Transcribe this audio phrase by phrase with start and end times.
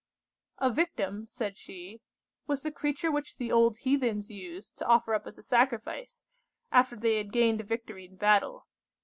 [0.57, 2.01] "A victim," said she,
[2.47, 6.25] "was the creature which the old heathens used to offer up as a sacrifice,
[6.71, 8.65] after they had gained a victory in battle.